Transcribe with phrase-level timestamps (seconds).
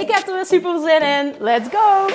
[0.00, 1.34] Ik heb er weer super zin in.
[1.38, 2.08] Let's go!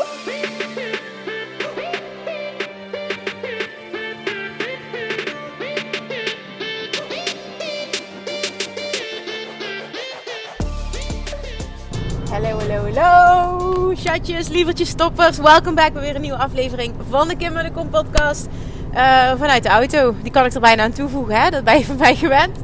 [12.30, 13.94] Hallo, hallo, hallo.
[13.96, 15.38] Chatjes, lievertjes, stoppers.
[15.38, 18.48] Welkom bij weer een nieuwe aflevering van de Kim de Kom podcast.
[18.94, 20.16] Uh, vanuit de auto.
[20.22, 21.50] Die kan ik er bijna aan toevoegen, hè?
[21.50, 22.58] Dat ben je van mij gewend.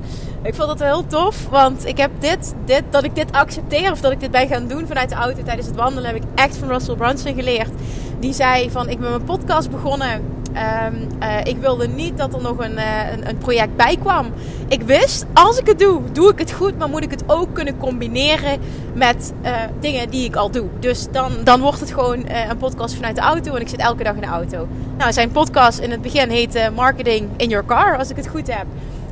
[0.43, 3.91] Ik vond het wel heel tof, want ik heb dit, dit, dat ik dit accepteer
[3.91, 6.29] of dat ik dit ben gaan doen vanuit de auto tijdens het wandelen, heb ik
[6.35, 7.71] echt van Russell Brunson geleerd.
[8.19, 10.35] Die zei van, ik ben mijn podcast begonnen.
[10.47, 14.25] Um, uh, ik wilde niet dat er nog een, uh, een, een, project bij kwam.
[14.67, 17.53] Ik wist, als ik het doe, doe ik het goed, maar moet ik het ook
[17.53, 18.59] kunnen combineren
[18.93, 20.67] met uh, dingen die ik al doe.
[20.79, 24.03] Dus dan, dan wordt het gewoon een podcast vanuit de auto en ik zit elke
[24.03, 24.67] dag in de auto.
[24.97, 28.47] Nou, zijn podcast in het begin heette Marketing in Your Car, als ik het goed
[28.47, 28.65] heb.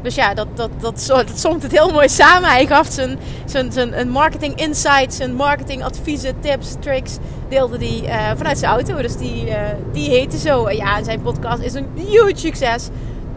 [0.05, 2.49] Dus ja, dat, dat, dat, dat, somt het heel mooi samen.
[2.49, 7.17] Hij gaf zijn, zijn, zijn marketing insights, zijn marketing adviezen, tips, tricks.
[7.49, 9.01] Deelde die uh, vanuit zijn auto.
[9.01, 9.57] Dus die, uh,
[9.91, 10.65] die heette zo.
[10.65, 12.89] En ja, zijn podcast is een huge succes.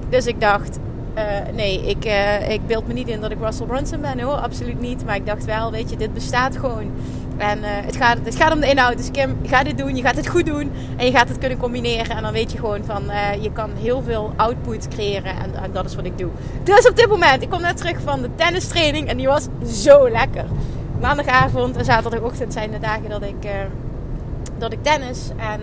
[0.09, 0.79] Dus ik dacht,
[1.17, 1.23] uh,
[1.55, 2.05] nee, ik,
[2.49, 4.35] ik beeld me niet in dat ik Russell Brunson ben hoor.
[4.35, 5.05] Absoluut niet.
[5.05, 6.93] Maar ik dacht wel, weet je, dit bestaat gewoon.
[7.39, 8.97] En uh, het, gaat, het gaat om de inhoud.
[8.97, 9.97] Dus Kim, ga dit doen.
[9.97, 10.73] Je gaat het goed doen.
[10.97, 12.17] En je gaat het kunnen combineren.
[12.17, 15.37] En dan weet je gewoon van, uh, je kan heel veel output creëren.
[15.37, 16.31] En, en, dat is wat ik doe.
[16.63, 19.09] Dus op dit moment, ik kom net terug van de tennistraining.
[19.09, 20.45] En die was zo lekker.
[21.01, 23.51] Maandagavond en zaterdagochtend zijn de dagen dat ik, uh,
[24.59, 25.31] dat ik tennis.
[25.37, 25.61] En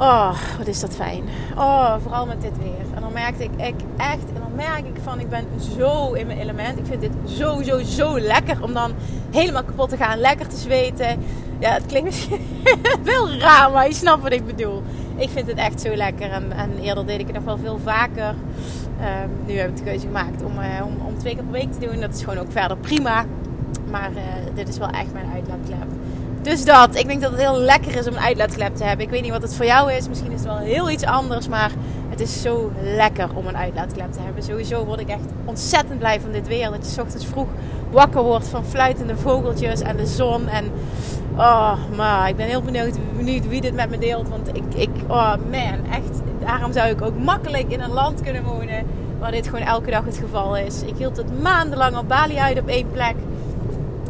[0.00, 1.24] oh, wat is dat fijn.
[1.56, 2.94] Oh, vooral met dit weer.
[2.94, 5.46] En dan merkte ik, ik echt, en dan merk ik van, ik ben
[5.76, 6.78] zo in mijn element.
[6.78, 8.92] Ik vind dit zo, zo, zo lekker om dan
[9.30, 10.18] helemaal kapot te gaan.
[10.18, 11.22] Lekker te zweten.
[11.58, 12.40] Ja, het klinkt misschien
[13.04, 14.82] veel raar, maar je snapt wat ik bedoel.
[15.16, 16.30] Ik vind het echt zo lekker.
[16.30, 18.34] En, en eerder deed ik het nog wel veel vaker.
[19.24, 21.72] Um, nu heb ik de keuze gemaakt om, uh, om, om, twee keer per week
[21.72, 22.00] te doen.
[22.00, 23.24] Dat is gewoon ook verder prima.
[23.90, 24.20] Maar uh,
[24.54, 25.86] dit is wel echt mijn uitlaatklep.
[26.42, 26.96] Dus dat.
[26.96, 29.06] Ik denk dat het heel lekker is om een uitlaatklep te hebben.
[29.06, 30.08] Ik weet niet wat het voor jou is.
[30.08, 31.48] Misschien is het wel heel iets anders.
[31.48, 31.70] Maar
[32.08, 34.42] het is zo lekker om een uitlaatklep te hebben.
[34.42, 36.70] Sowieso word ik echt ontzettend blij van dit weer.
[36.70, 37.48] Dat je ochtends vroeg
[37.90, 40.48] wakker wordt van fluitende vogeltjes en de zon.
[40.48, 40.64] En
[41.36, 44.28] oh, maar ik ben heel benieuwd, benieuwd wie dit met me deelt.
[44.28, 46.22] Want ik, ik, oh man, echt.
[46.44, 48.86] Daarom zou ik ook makkelijk in een land kunnen wonen
[49.18, 50.82] waar dit gewoon elke dag het geval is.
[50.82, 53.14] Ik hield het maandenlang op Bali uit op één plek.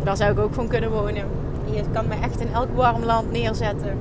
[0.05, 1.40] Daar zou ik ook gewoon kunnen wonen.
[1.75, 3.99] Je kan me echt in elk warm land neerzetten.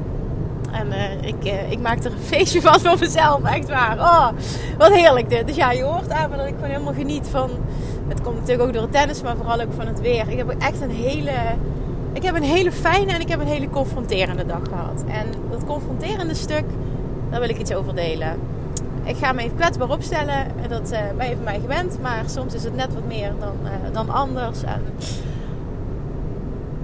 [0.72, 3.98] En uh, ik, uh, ik maak er een feestje van voor mezelf, echt waar.
[3.98, 4.28] Oh,
[4.78, 5.48] wat heerlijk dit.
[5.48, 7.50] Dus ja, je hoort aan me dat ik gewoon helemaal geniet van...
[8.08, 10.30] Het komt natuurlijk ook door het tennis, maar vooral ook van het weer.
[10.30, 11.32] Ik heb echt een hele...
[12.14, 15.04] Ik heb een hele fijne en ik heb een hele confronterende dag gehad.
[15.08, 16.64] En dat confronterende stuk,
[17.30, 18.40] daar wil ik iets over delen.
[19.04, 20.36] Ik ga me even kwetsbaar opstellen.
[20.36, 22.02] En dat uh, ben van mij gewend.
[22.02, 23.54] Maar soms is het net wat meer dan,
[23.92, 24.60] dan anders.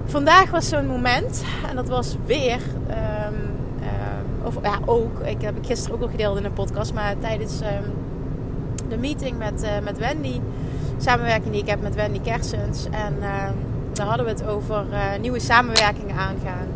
[0.06, 1.44] Vandaag was zo'n moment.
[1.68, 2.58] En dat was weer...
[2.90, 3.54] Um,
[4.42, 5.20] of ja, ook.
[5.20, 6.94] Ik heb ik gisteren ook al gedeeld in een podcast.
[6.94, 7.92] Maar tijdens um,
[8.88, 10.40] de meeting met, uh, met Wendy.
[10.98, 12.84] Samenwerking die ik heb met Wendy Kersens.
[12.84, 13.14] En
[13.92, 16.68] daar hadden we het over uh, nieuwe samenwerkingen aangaan.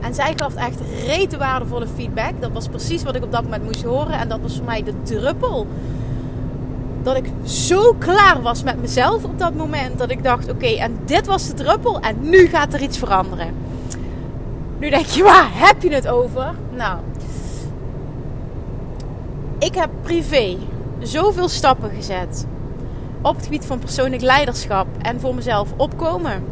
[0.00, 2.40] En zij gaf echt rete waardevolle feedback.
[2.40, 4.18] Dat was precies wat ik op dat moment moest horen.
[4.18, 5.66] En dat was voor mij de druppel.
[7.06, 9.98] Dat ik zo klaar was met mezelf op dat moment.
[9.98, 12.00] Dat ik dacht: oké, en dit was de druppel.
[12.00, 13.54] En nu gaat er iets veranderen.
[14.78, 16.54] Nu denk je, waar heb je het over?
[16.70, 16.98] Nou,
[19.58, 20.56] ik heb privé
[20.98, 22.46] zoveel stappen gezet
[23.22, 26.44] op het gebied van persoonlijk leiderschap en voor mezelf opkomen.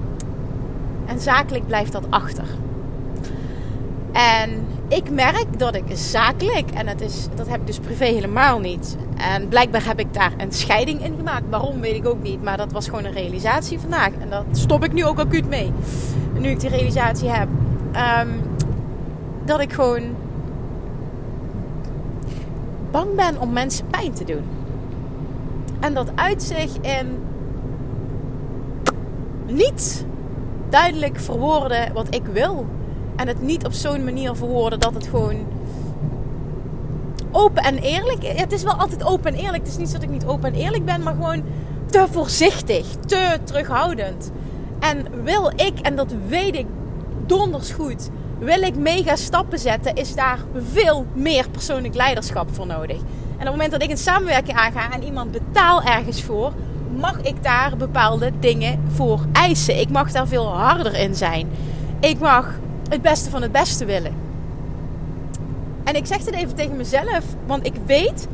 [1.06, 2.46] En zakelijk blijft dat achter.
[4.12, 8.58] En ik merk dat ik zakelijk, en dat, is, dat heb ik dus privé helemaal
[8.58, 8.96] niet.
[9.16, 11.44] En blijkbaar heb ik daar een scheiding in gemaakt.
[11.50, 14.10] Waarom weet ik ook niet, maar dat was gewoon een realisatie vandaag.
[14.20, 15.72] En dat stop ik nu ook acuut mee.
[16.38, 17.48] Nu ik die realisatie heb.
[18.22, 18.40] Um,
[19.44, 20.02] dat ik gewoon
[22.90, 24.42] bang ben om mensen pijn te doen.
[25.80, 27.18] En dat uit zich in
[29.46, 30.06] niet
[30.68, 32.66] duidelijk verwoorden wat ik wil.
[33.16, 35.46] En het niet op zo'n manier verwoorden dat het gewoon
[37.30, 38.40] open en eerlijk is.
[38.40, 39.62] Het is wel altijd open en eerlijk.
[39.62, 41.42] Het is niet zo dat ik niet open en eerlijk ben, maar gewoon
[41.86, 44.30] te voorzichtig, te terughoudend.
[44.80, 46.66] En wil ik, en dat weet ik
[47.26, 50.38] donders goed, wil ik mega stappen zetten, is daar
[50.72, 52.96] veel meer persoonlijk leiderschap voor nodig.
[52.96, 56.52] En op het moment dat ik een samenwerking aanga en iemand betaal ergens voor,
[56.96, 59.80] mag ik daar bepaalde dingen voor eisen.
[59.80, 61.48] Ik mag daar veel harder in zijn.
[62.00, 62.58] Ik mag
[62.94, 64.14] het beste van het beste willen.
[65.84, 68.28] En ik zeg dit even tegen mezelf, want ik weet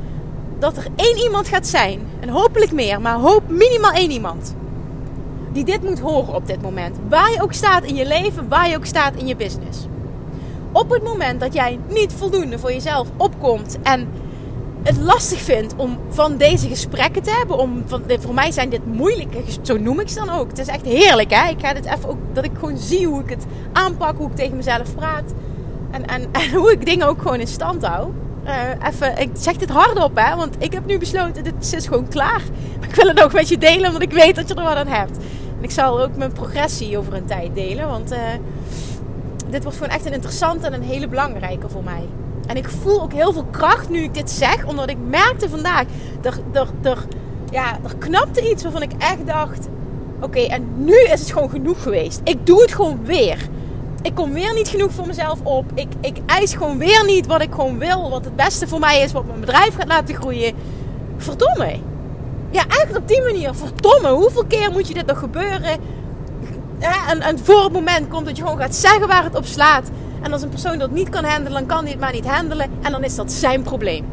[0.59, 4.55] dat er één iemand gaat zijn, en hopelijk meer, maar hoop minimaal één iemand,
[5.53, 6.97] die dit moet horen op dit moment.
[7.09, 9.79] Waar je ook staat in je leven, waar je ook staat in je business.
[10.73, 14.09] Op het moment dat jij niet voldoende voor jezelf opkomt en
[14.83, 17.59] het lastig vindt om van deze gesprekken te hebben.
[17.59, 20.49] Om, van, voor mij zijn dit moeilijke, zo noem ik ze dan ook.
[20.49, 21.49] Het is echt heerlijk, hè?
[21.49, 24.37] Ik ga dit even ook, dat ik gewoon zie hoe ik het aanpak, hoe ik
[24.37, 25.33] tegen mezelf praat.
[25.91, 28.13] En, en, en hoe ik dingen ook gewoon in stand hou.
[28.45, 30.37] Uh, even, ik zeg dit hardop, hè?
[30.37, 32.43] Want ik heb nu besloten, dit is gewoon klaar.
[32.79, 34.75] Maar ik wil het ook met je delen, omdat ik weet dat je er wat
[34.75, 35.17] aan hebt.
[35.57, 38.19] En ik zal ook mijn progressie over een tijd delen, want uh,
[39.51, 42.09] dit wordt gewoon echt een interessante en een hele belangrijke voor mij.
[42.51, 45.85] En ik voel ook heel veel kracht nu ik dit zeg, omdat ik merkte vandaag,
[46.23, 47.07] er, er, er,
[47.51, 49.69] ja, er knapte iets waarvan ik echt dacht,
[50.21, 52.21] oké, en nu is het gewoon genoeg geweest.
[52.25, 53.49] Ik doe het gewoon weer.
[54.03, 55.65] Ik kom weer niet genoeg voor mezelf op.
[55.75, 58.11] Ik, ik eis gewoon weer niet wat ik gewoon wil.
[58.11, 59.13] Wat het beste voor mij is.
[59.13, 60.55] Wat mijn bedrijf gaat laten groeien.
[61.17, 61.79] Verdomme.
[62.51, 63.55] Ja, eigenlijk op die manier.
[63.55, 64.09] Verdomme.
[64.09, 65.81] Hoeveel keer moet je dit nog gebeuren?
[66.79, 69.47] Ja, en, en voor het moment komt dat je gewoon gaat zeggen waar het op
[69.47, 69.91] slaat.
[70.23, 72.71] En als een persoon dat niet kan handelen, dan kan hij het maar niet handelen.
[72.83, 74.05] En dan is dat zijn probleem.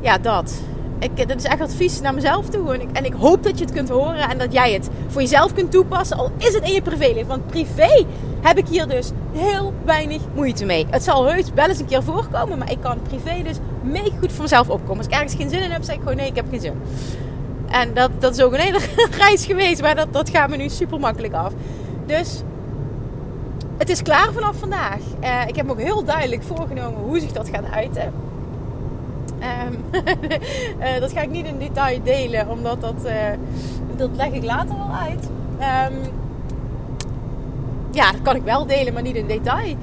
[0.00, 0.62] Ja, dat.
[0.98, 2.74] Ik, dit is echt advies naar mezelf toe.
[2.74, 5.20] En ik, en ik hoop dat je het kunt horen en dat jij het voor
[5.20, 6.16] jezelf kunt toepassen.
[6.16, 7.28] Al is het in je privéleven.
[7.28, 8.06] Want privé
[8.40, 10.86] heb ik hier dus heel weinig moeite mee.
[10.90, 12.58] Het zal heus wel eens een keer voorkomen.
[12.58, 14.96] Maar ik kan privé dus mega goed voor mezelf opkomen.
[14.96, 16.74] Als ik ergens geen zin in heb, zeg ik gewoon nee, ik heb geen zin.
[17.70, 18.80] En dat, dat is ook een hele
[19.18, 19.82] reis geweest.
[19.82, 21.52] Maar dat, dat gaat me nu super makkelijk af.
[22.06, 22.42] Dus
[23.84, 24.98] het is klaar vanaf vandaag.
[25.22, 28.12] Uh, ik heb me ook heel duidelijk voorgenomen hoe zich dat gaat uiten.
[29.66, 29.84] Um,
[30.80, 33.12] uh, dat ga ik niet in detail delen, omdat dat, uh,
[33.96, 35.28] dat leg ik later wel uit.
[35.92, 36.12] Um,
[37.90, 39.76] ja, dat kan ik wel delen, maar niet in detail.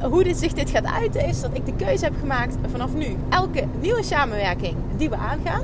[0.00, 3.16] Hoe dit zich dit gaat uiten is dat ik de keuze heb gemaakt vanaf nu.
[3.28, 5.62] Elke nieuwe samenwerking die we aangaan,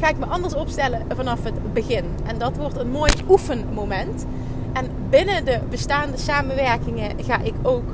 [0.00, 2.04] ga ik me anders opstellen vanaf het begin.
[2.26, 4.26] En dat wordt een mooi oefenmoment.
[4.72, 7.84] En binnen de bestaande samenwerkingen ga ik ook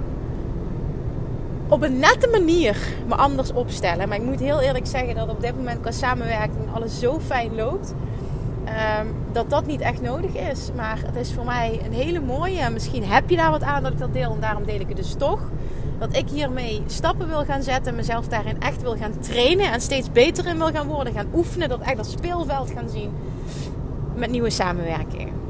[1.68, 2.76] op een nette manier
[3.08, 4.08] me anders opstellen.
[4.08, 7.54] Maar ik moet heel eerlijk zeggen dat op dit moment qua samenwerking alles zo fijn
[7.54, 7.94] loopt.
[9.00, 10.70] Um, dat dat niet echt nodig is.
[10.76, 12.70] Maar het is voor mij een hele mooie.
[12.70, 14.32] Misschien heb je daar wat aan dat ik dat deel.
[14.32, 15.40] En daarom deel ik het dus toch.
[15.98, 17.94] Dat ik hiermee stappen wil gaan zetten.
[17.94, 19.72] Mezelf daarin echt wil gaan trainen.
[19.72, 21.12] En steeds beter in wil gaan worden.
[21.12, 21.68] Gaan oefenen.
[21.68, 23.10] Dat echt dat speelveld gaan zien.
[24.14, 25.43] Met nieuwe samenwerkingen.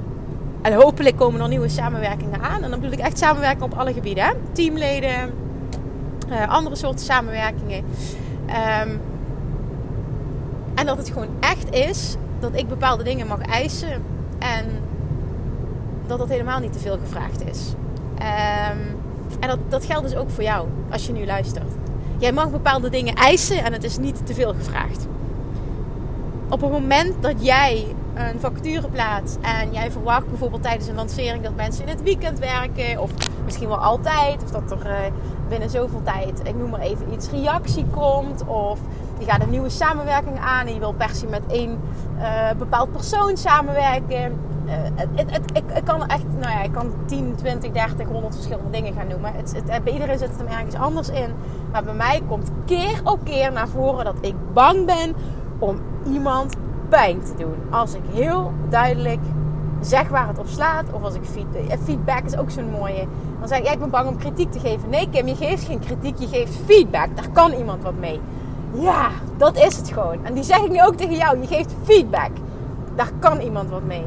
[0.65, 2.63] En hopelijk komen er nieuwe samenwerkingen aan.
[2.63, 4.37] En dan bedoel ik echt samenwerking op alle gebieden.
[4.53, 5.33] Teamleden,
[6.31, 7.85] uh, andere soorten samenwerkingen.
[8.85, 9.01] Um,
[10.75, 14.03] en dat het gewoon echt is dat ik bepaalde dingen mag eisen.
[14.39, 14.65] En
[16.07, 17.73] dat dat helemaal niet te veel gevraagd is.
[18.19, 18.97] Um,
[19.41, 21.73] en dat, dat geldt dus ook voor jou, als je nu luistert.
[22.19, 25.07] Jij mag bepaalde dingen eisen en het is niet te veel gevraagd.
[26.49, 31.43] Op het moment dat jij een vacature plaatst en jij verwacht bijvoorbeeld tijdens een lancering
[31.43, 33.11] dat mensen in het weekend werken, of
[33.45, 34.97] misschien wel altijd, of dat er uh,
[35.49, 38.79] binnen zoveel tijd, ik noem maar even iets, reactie komt, of
[39.19, 41.81] je gaat een nieuwe samenwerking aan en je wil per se met één
[42.19, 44.39] uh, bepaald persoon samenwerken.
[44.67, 48.07] Uh, het, het, het, ik, ik, kan echt, nou ja, ik kan 10, 20, 30,
[48.09, 49.33] 100 verschillende dingen gaan noemen.
[49.35, 51.31] Het, bij iedereen zit het hem ergens anders in.
[51.73, 55.15] Maar bij mij komt keer op keer naar voren dat ik bang ben
[55.59, 56.57] om iemand
[56.89, 57.55] pijn te doen.
[57.71, 59.21] Als ik heel duidelijk
[59.87, 60.85] zeg waar het op slaat.
[60.93, 63.07] Of als ik feedback, feedback is ook zo'n mooie.
[63.39, 64.89] Dan zeg ik, ik ben bang om kritiek te geven.
[64.89, 67.09] Nee Kim, je geeft geen kritiek, je geeft feedback.
[67.15, 68.21] Daar kan iemand wat mee.
[68.73, 70.25] Ja, dat is het gewoon.
[70.25, 71.41] En die zeg ik nu ook tegen jou.
[71.41, 72.31] Je geeft feedback.
[72.95, 74.05] Daar kan iemand wat mee.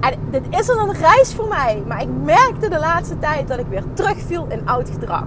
[0.00, 1.82] En dit is al een reis voor mij.
[1.86, 5.26] Maar ik merkte de laatste tijd dat ik weer terugviel in oud gedrag.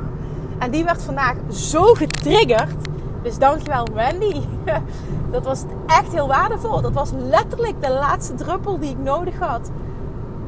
[0.57, 2.87] En die werd vandaag zo getriggerd.
[3.29, 4.41] Dus dankjewel Wendy.
[5.31, 6.81] Dat was echt heel waardevol.
[6.81, 9.71] Dat was letterlijk de laatste druppel die ik nodig had.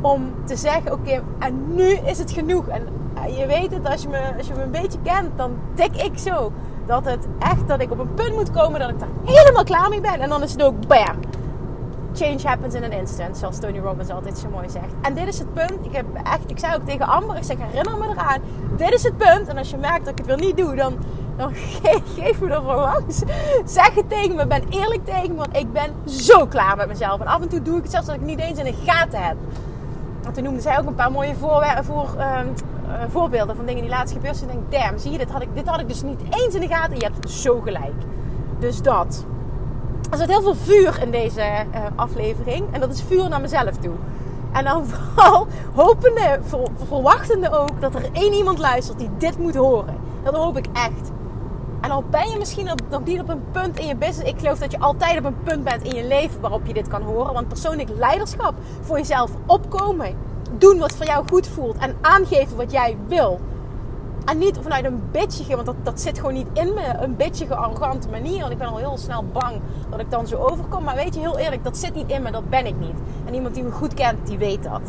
[0.02, 2.68] Om te zeggen, oké, en nu is het genoeg.
[2.68, 5.52] En eh, je weet het, als je, me, als je me een beetje kent, dan
[5.74, 6.52] tik ik zo.
[6.86, 9.90] Dat het echt, dat ik op een punt moet komen dat ik daar helemaal klaar
[9.90, 10.20] mee ben.
[10.20, 11.20] En dan is het ook bam.
[12.14, 14.94] Change happens in an instant, zoals Tony Robbins altijd zo mooi zegt.
[15.02, 15.78] En dit is het punt.
[15.82, 18.42] Ik, heb echt, ik zei ook tegen Amber, ik zeg herinner me eraan.
[18.78, 19.48] Dit is het punt.
[19.48, 20.98] En als je merkt dat ik het weer niet doe, dan
[22.18, 23.22] geef me er voor langs.
[23.66, 27.20] Zeg het tegen me, ben eerlijk tegen me, want ik ben zo klaar met mezelf.
[27.20, 29.24] En af en toe doe ik het zelfs dat ik niet eens in de gaten
[29.24, 29.36] heb.
[30.26, 32.40] En toen noemde zij ook een paar mooie voor, voor, uh,
[33.10, 34.50] voorbeelden van dingen die laatst gebeurd zijn.
[34.50, 36.62] Ik denk, damn, zie je, dit had, ik, dit had ik dus niet eens in
[36.62, 36.96] de gaten.
[36.96, 38.02] Je hebt zo gelijk.
[38.60, 39.26] Dus dat.
[40.12, 42.66] Er zit heel veel vuur in deze uh, aflevering.
[42.72, 43.96] En dat is vuur naar mezelf toe.
[44.52, 46.40] En dan vooral hopende,
[46.88, 49.96] verwachtende ook dat er één iemand luistert die dit moet horen.
[50.24, 51.12] Dat hoop ik echt.
[51.82, 54.32] En al ben je misschien nog niet op een punt in je business.
[54.32, 56.88] Ik geloof dat je altijd op een punt bent in je leven waarop je dit
[56.88, 57.34] kan horen.
[57.34, 60.16] Want persoonlijk leiderschap, voor jezelf opkomen.
[60.58, 61.78] Doen wat voor jou goed voelt.
[61.78, 63.40] En aangeven wat jij wil.
[64.26, 66.94] En niet vanuit een bitchige, want dat, dat zit gewoon niet in me.
[67.00, 68.40] Een bitchige, arrogante manier.
[68.40, 70.84] Want ik ben al heel snel bang dat ik dan zo overkom.
[70.84, 72.32] Maar weet je, heel eerlijk, dat zit niet in me.
[72.32, 72.98] Dat ben ik niet.
[73.26, 74.82] En iemand die me goed kent, die weet dat.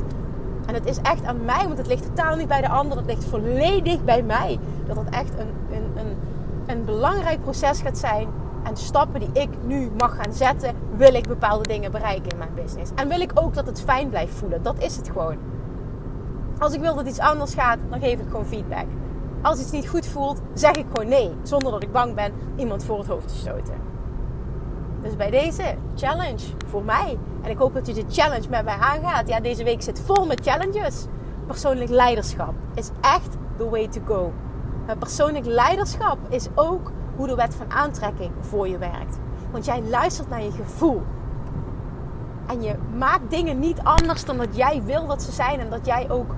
[0.67, 2.97] En het is echt aan mij, want het ligt totaal niet bij de ander.
[2.97, 4.59] Het ligt volledig bij mij.
[4.87, 6.12] Dat het echt een, een, een,
[6.67, 8.29] een belangrijk proces gaat zijn.
[8.63, 12.55] En stappen die ik nu mag gaan zetten, wil ik bepaalde dingen bereiken in mijn
[12.55, 12.91] business.
[12.95, 14.63] En wil ik ook dat het fijn blijft voelen.
[14.63, 15.37] Dat is het gewoon.
[16.59, 18.87] Als ik wil dat iets anders gaat, dan geef ik gewoon feedback.
[19.43, 21.31] Als iets niet goed voelt, zeg ik gewoon nee.
[21.43, 23.75] Zonder dat ik bang ben iemand voor het hoofd te stoten.
[25.03, 27.19] Dus bij deze challenge voor mij.
[27.43, 29.29] En ik hoop dat je de challenge met mij aangaat.
[29.29, 31.07] Ja, deze week zit vol met challenges.
[31.47, 34.33] Persoonlijk leiderschap is echt the way to go.
[34.99, 39.19] Persoonlijk leiderschap is ook hoe de wet van aantrekking voor je werkt.
[39.51, 41.03] Want jij luistert naar je gevoel.
[42.47, 45.87] En je maakt dingen niet anders dan dat jij wil dat ze zijn en dat
[45.87, 46.35] jij ook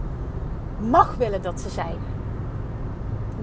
[0.78, 1.98] mag willen dat ze zijn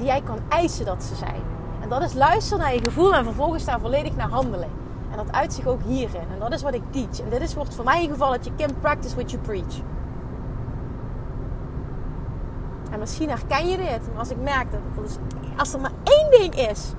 [0.02, 1.42] die jij kan eisen dat ze zijn.
[1.82, 4.70] En dat is luisteren naar je gevoel en vervolgens daar volledig naar handelen.
[5.12, 6.28] En dat uit zich ook hierin.
[6.34, 7.20] En dat is wat ik teach.
[7.20, 9.82] En dit is, wordt voor mij in geval dat je Kim practice what you preach.
[12.92, 14.08] En misschien herken je dit.
[14.10, 15.16] Maar als ik merk dat, dat is,
[15.58, 16.94] als er maar één ding is.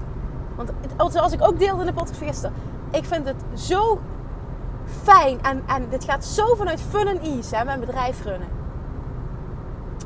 [0.57, 2.57] Want zoals ik ook deelde in de podcast gisteren.
[2.91, 4.01] Ik vind het zo
[5.03, 5.43] fijn.
[5.43, 7.57] En, en dit gaat zo vanuit fun en ease.
[7.57, 8.49] Hè, mijn bedrijf runnen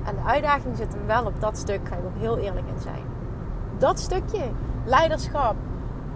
[0.07, 2.81] en de uitdaging zit hem wel op dat stuk, ga ik ook heel eerlijk in
[2.83, 3.03] zijn.
[3.79, 4.43] Dat stukje,
[4.85, 5.55] leiderschap,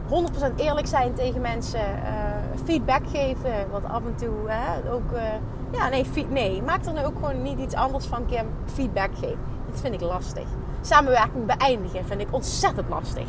[0.09, 5.13] 100% eerlijk zijn tegen mensen, uh, feedback geven, wat af en toe hè, ook.
[5.13, 5.23] Uh,
[5.71, 8.47] ja, nee, nee, maak er nu ook gewoon niet iets anders van, Kim.
[8.65, 9.39] Feedback geven.
[9.71, 10.47] Dat vind ik lastig.
[10.81, 13.29] Samenwerking beëindigen vind ik ontzettend lastig.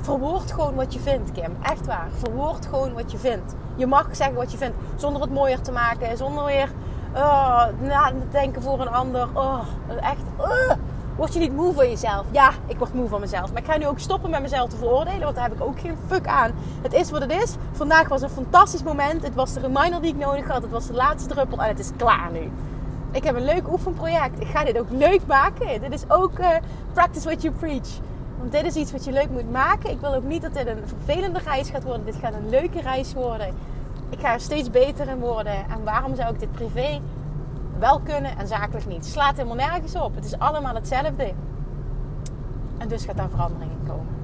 [0.00, 1.56] Verwoord gewoon wat je vindt, Kim.
[1.62, 2.08] Echt waar.
[2.14, 3.54] Verwoord gewoon wat je vindt.
[3.76, 6.68] Je mag zeggen wat je vindt, zonder het mooier te maken, zonder weer
[7.14, 9.28] Oh, na denken voor een ander.
[9.34, 9.60] Oh,
[10.00, 10.22] echt.
[10.38, 10.72] Uh,
[11.16, 12.24] word je niet moe van jezelf?
[12.30, 13.52] Ja, ik word moe van mezelf.
[13.52, 15.20] Maar ik ga nu ook stoppen met mezelf te veroordelen.
[15.20, 16.50] Want daar heb ik ook geen fuck aan.
[16.82, 17.54] Het is wat het is.
[17.72, 19.22] Vandaag was een fantastisch moment.
[19.22, 20.62] Het was de reminder die ik nodig had.
[20.62, 21.62] Het was de laatste druppel.
[21.62, 22.50] En het is klaar nu.
[23.12, 24.40] Ik heb een leuk oefenproject.
[24.40, 25.80] Ik ga dit ook leuk maken.
[25.80, 26.48] Dit is ook uh,
[26.92, 27.88] practice what you preach.
[28.38, 29.90] Want dit is iets wat je leuk moet maken.
[29.90, 32.04] Ik wil ook niet dat dit een vervelende reis gaat worden.
[32.04, 33.54] Dit gaat een leuke reis worden
[34.10, 35.54] ik ga er steeds beter in worden.
[35.54, 37.00] En waarom zou ik dit privé
[37.78, 39.06] wel kunnen en zakelijk niet?
[39.06, 40.14] Slaat helemaal nergens op.
[40.14, 41.32] Het is allemaal hetzelfde.
[42.78, 44.19] En dus gaat daar verandering in komen.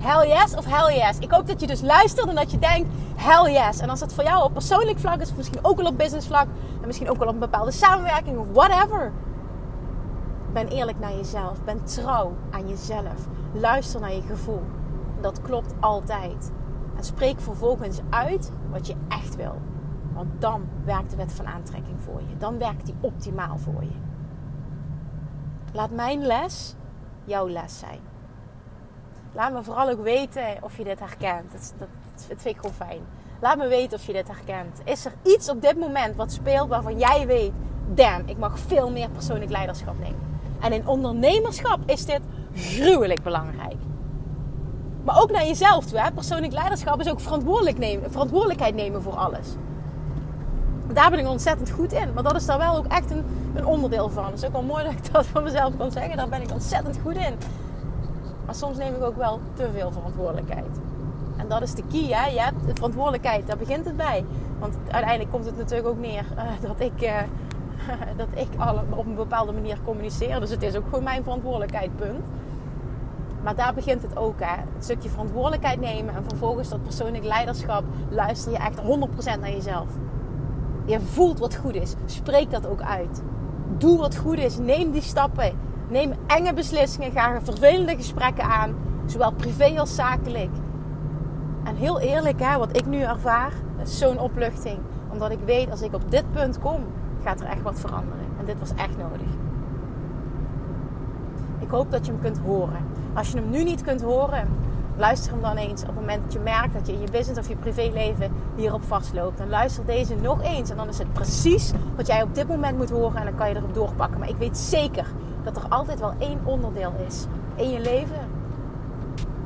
[0.00, 1.18] Hell yes of hell yes.
[1.18, 3.80] Ik hoop dat je dus luistert en dat je denkt hell yes.
[3.80, 6.26] En als het voor jou op persoonlijk vlak is, of misschien ook wel op business
[6.26, 6.46] vlak,
[6.80, 9.12] en misschien ook wel op een bepaalde samenwerking of whatever.
[10.52, 11.64] Ben eerlijk naar jezelf.
[11.64, 13.26] Ben trouw aan jezelf.
[13.52, 14.62] Luister naar je gevoel.
[15.20, 16.50] Dat klopt altijd.
[16.96, 19.60] En spreek vervolgens uit wat je echt wil.
[20.14, 22.36] Want dan werkt de wet van aantrekking voor je.
[22.38, 23.96] Dan werkt die optimaal voor je.
[25.72, 26.74] Laat mijn les
[27.24, 28.09] jouw les zijn.
[29.32, 31.52] Laat me vooral ook weten of je dit herkent.
[31.52, 31.88] Dat, dat,
[32.26, 33.00] vind ik gewoon fijn.
[33.40, 34.80] Laat me weten of je dit herkent.
[34.84, 37.52] Is er iets op dit moment wat speelt waarvan jij weet...
[37.94, 40.38] Damn, ik mag veel meer persoonlijk leiderschap nemen.
[40.60, 42.20] En in ondernemerschap is dit
[42.54, 43.76] gruwelijk belangrijk.
[45.04, 46.10] Maar ook naar jezelf toe.
[46.14, 49.48] Persoonlijk leiderschap is ook nemen, verantwoordelijkheid nemen voor alles.
[50.92, 52.12] Daar ben ik ontzettend goed in.
[52.12, 54.24] Maar dat is daar wel ook echt een, een onderdeel van.
[54.24, 56.16] Het is ook wel mooi dat ik dat van mezelf kan zeggen.
[56.16, 57.34] Daar ben ik ontzettend goed in.
[58.50, 60.80] Maar soms neem ik ook wel te veel verantwoordelijkheid.
[61.36, 62.06] En dat is de key.
[62.08, 62.26] Hè?
[62.26, 64.24] Je hebt de verantwoordelijkheid, daar begint het bij.
[64.58, 67.16] Want uiteindelijk komt het natuurlijk ook neer uh, dat ik, uh,
[68.16, 70.40] dat ik alle, op een bepaalde manier communiceer.
[70.40, 72.26] Dus het is ook gewoon mijn verantwoordelijkheid, punt.
[73.42, 74.40] Maar daar begint het ook.
[74.40, 74.56] Hè?
[74.56, 77.84] Een stukje verantwoordelijkheid nemen en vervolgens dat persoonlijk leiderschap.
[78.08, 78.80] Luister je echt
[79.36, 79.88] 100% naar jezelf.
[80.84, 81.94] Je voelt wat goed is.
[82.04, 83.22] Spreek dat ook uit.
[83.78, 84.58] Doe wat goed is.
[84.58, 85.68] Neem die stappen.
[85.90, 87.12] Neem enge beslissingen.
[87.12, 88.74] Ga vervelende gesprekken aan.
[89.06, 90.50] Zowel privé als zakelijk.
[91.64, 94.78] En heel eerlijk, hè, wat ik nu ervaar, is zo'n opluchting.
[95.12, 96.80] Omdat ik weet, als ik op dit punt kom,
[97.24, 98.26] gaat er echt wat veranderen.
[98.38, 99.28] En dit was echt nodig.
[101.58, 102.86] Ik hoop dat je hem kunt horen.
[103.12, 104.48] Als je hem nu niet kunt horen,
[104.96, 107.40] luister hem dan eens op het moment dat je merkt dat je in je business
[107.40, 109.38] of je privéleven hierop vastloopt.
[109.38, 112.76] Dan luister deze nog eens en dan is het precies wat jij op dit moment
[112.76, 114.18] moet horen en dan kan je erop doorpakken.
[114.18, 115.06] Maar ik weet zeker
[115.44, 118.28] dat er altijd wel één onderdeel is in je leven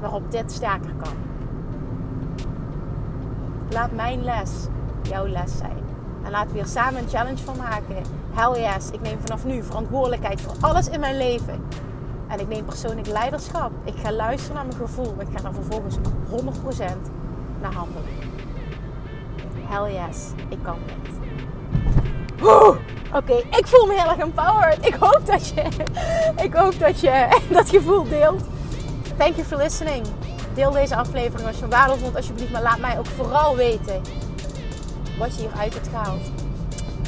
[0.00, 1.14] waarop dit sterker kan.
[3.70, 4.50] Laat mijn les
[5.02, 5.82] jouw les zijn.
[6.24, 7.96] En laten we hier samen een challenge van maken.
[8.32, 11.64] Hell yes, ik neem vanaf nu verantwoordelijkheid voor alles in mijn leven.
[12.28, 13.70] En ik neem persoonlijk leiderschap.
[13.84, 15.14] Ik ga luisteren naar mijn gevoel.
[15.18, 15.98] Ik ga dan vervolgens 100%
[17.60, 18.32] naar handelen.
[19.66, 21.12] Hell yes, ik kan dit.
[23.14, 24.87] Oké, ik voel me heel erg empowered.
[24.87, 25.62] Ik hoop dat je,
[26.42, 28.42] ik hoop dat je dat gevoel deelt.
[29.18, 30.06] Thank you for listening.
[30.54, 32.50] Deel deze aflevering als je waardevol vond, alsjeblieft.
[32.50, 34.02] Maar laat mij ook vooral weten
[35.18, 36.23] wat je hieruit hebt gehaald.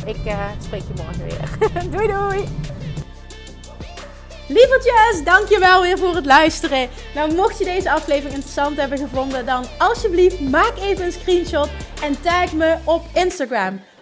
[0.04, 1.72] Ik uh, spreek je morgen weer.
[1.92, 2.48] doei doei!
[4.48, 6.88] Lievertjes, dankjewel weer voor het luisteren.
[7.14, 11.68] Nou, mocht je deze aflevering interessant hebben gevonden, dan alsjeblieft maak even een screenshot
[12.02, 13.80] en tag me op Instagram.